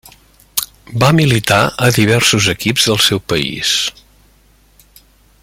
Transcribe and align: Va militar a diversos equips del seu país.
Va 1.03 1.09
militar 1.19 1.59
a 1.87 1.91
diversos 1.99 2.49
equips 2.55 2.89
del 2.91 2.99
seu 3.09 3.21
país. 3.35 3.77